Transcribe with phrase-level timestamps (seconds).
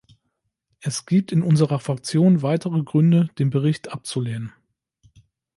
[0.79, 4.51] Es gibt in unserer Fraktion weitere Gründe, den Bericht abzulehnen.